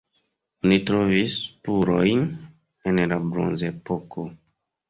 Oni 0.67 0.77
trovis 0.91 1.35
spurojn 1.41 2.25
el 2.93 3.01
la 3.13 3.23
bronzepoko. 3.35 4.27